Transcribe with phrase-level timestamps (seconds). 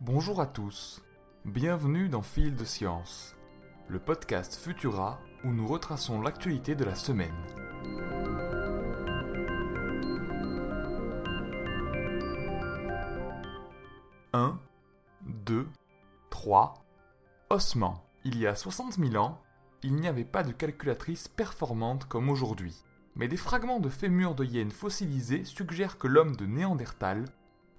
[0.00, 1.02] Bonjour à tous,
[1.44, 3.36] bienvenue dans Fil de Science,
[3.88, 7.32] le podcast Futura où nous retraçons l'actualité de la semaine.
[14.32, 14.58] Un,
[15.22, 15.68] deux,
[16.28, 16.84] trois,
[17.48, 18.04] Ossement.
[18.24, 19.40] Il y a 60 000 ans,
[19.84, 22.74] il n'y avait pas de calculatrice performante comme aujourd'hui.
[23.14, 27.26] Mais des fragments de fémur de hyène fossilisés suggèrent que l'homme de Néandertal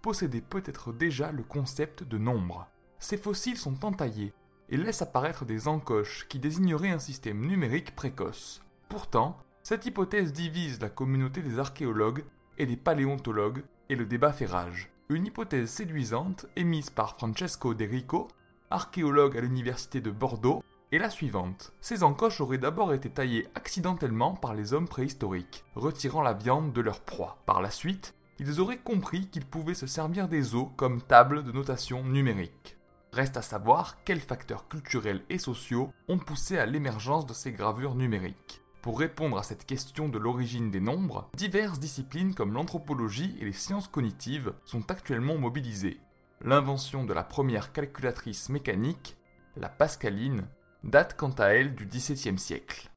[0.06, 2.68] possédait peut-être déjà le concept de nombre.
[3.00, 4.36] Ces fossiles sont entaillés
[4.70, 8.62] et laissent apparaître des encoches qui désigneraient un système numérique précoce.
[8.88, 12.24] Pourtant, cette hypothèse divise la communauté des archéologues
[12.60, 14.92] et des paléontologues et le débat fait rage.
[15.10, 18.28] Une hypothèse séduisante émise par Francesco De Rico,
[18.70, 21.74] archéologue à l'université de Bordeaux, est la suivante.
[21.82, 26.82] Ces encoches auraient d'abord été taillées accidentellement par les hommes préhistoriques, retirant la viande de
[26.82, 27.40] leur proie.
[27.48, 31.52] Par la suite, ils auraient compris qu'ils pouvaient se servir des os comme table de
[31.52, 32.78] notation numérique.
[33.12, 37.96] Reste à savoir quels facteurs culturels et sociaux ont poussé à l'émergence de ces gravures
[37.96, 38.62] numériques.
[38.82, 43.54] Pour répondre à cette question de l'origine des nombres, diverses disciplines comme l'anthropologie et les
[43.54, 46.00] sciences cognitives sont actuellement mobilisées.
[46.42, 49.18] L'invention de la première calculatrice mécanique,
[49.56, 50.46] la pascaline,
[50.84, 52.92] date quant à elle du XVIIe siècle.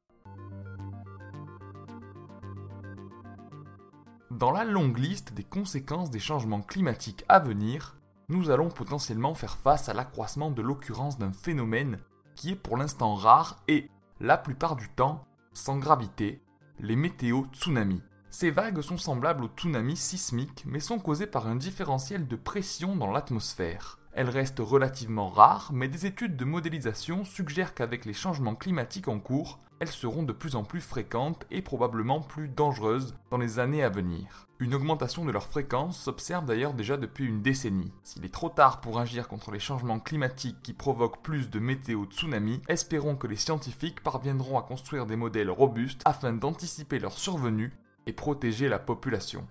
[4.39, 7.97] Dans la longue liste des conséquences des changements climatiques à venir,
[8.29, 11.99] nous allons potentiellement faire face à l'accroissement de l'occurrence d'un phénomène
[12.37, 13.89] qui est pour l'instant rare et,
[14.21, 16.41] la plupart du temps, sans gravité,
[16.79, 18.01] les météo-tsunamis.
[18.29, 22.95] Ces vagues sont semblables aux tsunamis sismiques mais sont causées par un différentiel de pression
[22.95, 23.99] dans l'atmosphère.
[24.13, 29.19] Elles restent relativement rares, mais des études de modélisation suggèrent qu'avec les changements climatiques en
[29.19, 33.83] cours, elles seront de plus en plus fréquentes et probablement plus dangereuses dans les années
[33.83, 34.47] à venir.
[34.59, 37.93] Une augmentation de leur fréquence s'observe d'ailleurs déjà depuis une décennie.
[38.03, 42.61] S'il est trop tard pour agir contre les changements climatiques qui provoquent plus de météo-tsunamis,
[42.67, 47.71] espérons que les scientifiques parviendront à construire des modèles robustes afin d'anticiper leur survenue
[48.05, 49.47] et protéger la population.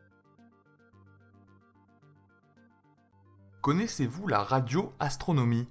[3.62, 5.66] Connaissez-vous la radioastronomie?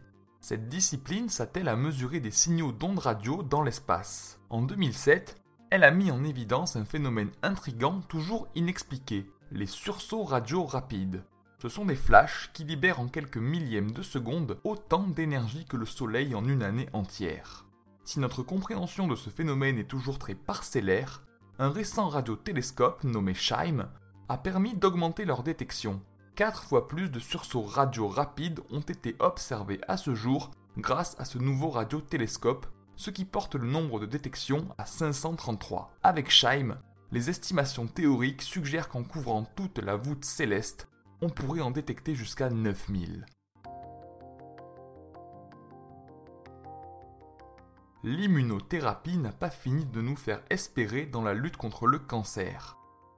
[0.47, 4.39] Cette discipline s'attelle à mesurer des signaux d'ondes radio dans l'espace.
[4.49, 5.35] En 2007,
[5.71, 11.25] elle a mis en évidence un phénomène intrigant toujours inexpliqué, les sursauts radio rapides.
[11.61, 15.85] Ce sont des flashs qui libèrent en quelques millièmes de seconde autant d'énergie que le
[15.85, 17.65] Soleil en une année entière.
[18.05, 21.23] Si notre compréhension de ce phénomène est toujours très parcellaire,
[21.59, 23.89] un récent radiotélescope nommé SHIME
[24.29, 26.01] a permis d'augmenter leur détection
[26.37, 31.25] 4 fois plus de sursauts radio rapides ont été observés à ce jour grâce à
[31.25, 35.91] ce nouveau radiotélescope, ce qui porte le nombre de détections à 533.
[36.03, 36.77] Avec SHIME,
[37.11, 40.87] les estimations théoriques suggèrent qu'en couvrant toute la voûte céleste,
[41.21, 43.25] on pourrait en détecter jusqu'à 9000.
[48.03, 52.76] L'immunothérapie n'a pas fini de nous faire espérer dans la lutte contre le cancer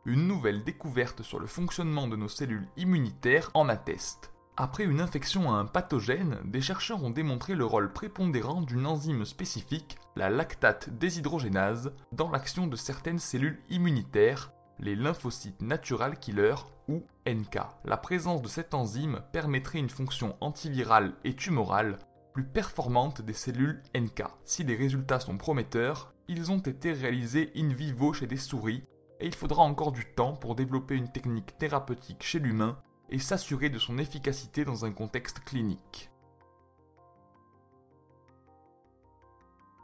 [0.10, 4.32] une nouvelle découverte sur le fonctionnement de nos cellules immunitaires en atteste.
[4.58, 9.24] Après une infection à un pathogène, des chercheurs ont démontré le rôle prépondérant d'une enzyme
[9.24, 16.56] spécifique, la lactate déshydrogénase, dans l'action de certaines cellules immunitaires, les lymphocytes natural killer
[16.88, 17.60] ou NK.
[17.86, 22.00] La présence de cette enzyme permettrait une fonction antivirale et tumorale
[22.34, 24.24] plus performante des cellules NK.
[24.44, 28.84] Si les résultats sont prometteurs, ils ont été réalisés in vivo chez des souris
[29.20, 32.78] et il faudra encore du temps pour développer une technique thérapeutique chez l'humain
[33.10, 36.10] et s'assurer de son efficacité dans un contexte clinique.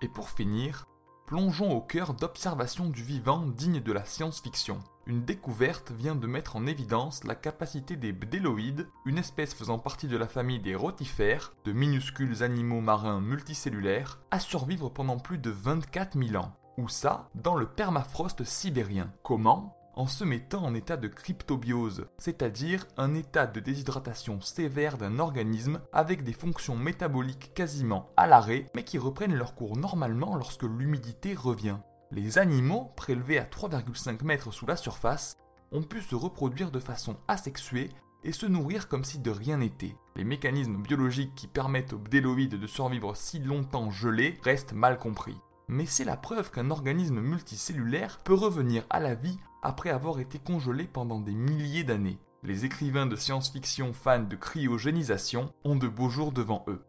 [0.01, 0.85] Et pour finir,
[1.25, 4.79] plongeons au cœur d'observations du vivant dignes de la science-fiction.
[5.07, 10.07] Une découverte vient de mettre en évidence la capacité des bdéloïdes, une espèce faisant partie
[10.07, 15.49] de la famille des rotifères, de minuscules animaux marins multicellulaires, à survivre pendant plus de
[15.49, 16.53] 24 000 ans.
[16.77, 19.11] Ou ça, dans le permafrost sibérien.
[19.23, 19.77] Comment?
[19.95, 25.79] En se mettant en état de cryptobiose, c'est-à-dire un état de déshydratation sévère d'un organisme
[25.93, 31.33] avec des fonctions métaboliques quasiment à l'arrêt, mais qui reprennent leur cours normalement lorsque l'humidité
[31.33, 31.77] revient.
[32.11, 35.37] Les animaux, prélevés à 3,5 mètres sous la surface,
[35.71, 37.89] ont pu se reproduire de façon asexuée
[38.25, 39.95] et se nourrir comme si de rien n'était.
[40.17, 45.37] Les mécanismes biologiques qui permettent aux bdéloïdes de survivre si longtemps gelés restent mal compris
[45.67, 50.39] mais c'est la preuve qu'un organisme multicellulaire peut revenir à la vie après avoir été
[50.39, 52.19] congelé pendant des milliers d'années.
[52.43, 56.83] Les écrivains de science-fiction fans de cryogénisation ont de beaux jours devant eux.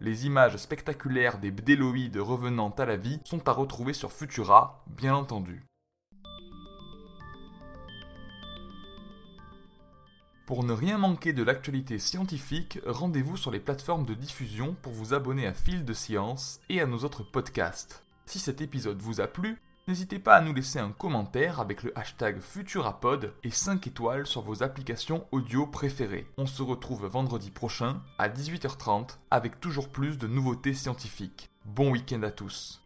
[0.00, 5.14] Les images spectaculaires des bdéloïdes revenant à la vie sont à retrouver sur Futura, bien
[5.14, 5.66] entendu.
[10.46, 15.12] Pour ne rien manquer de l'actualité scientifique, rendez-vous sur les plateformes de diffusion pour vous
[15.12, 18.04] abonner à Fil de Science et à nos autres podcasts.
[18.26, 21.92] Si cet épisode vous a plu, n'hésitez pas à nous laisser un commentaire avec le
[21.98, 26.28] hashtag Futurapod et 5 étoiles sur vos applications audio préférées.
[26.38, 31.50] On se retrouve vendredi prochain à 18h30 avec toujours plus de nouveautés scientifiques.
[31.64, 32.85] Bon week-end à tous